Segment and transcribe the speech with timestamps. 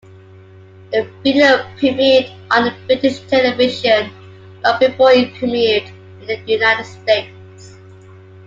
[0.91, 4.11] The video premiered on British television
[4.63, 7.75] long before it premiered in the United States.